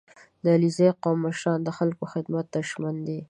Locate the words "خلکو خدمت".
1.77-2.45